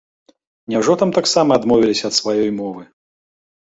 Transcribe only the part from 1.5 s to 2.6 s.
адмовіліся ад сваёй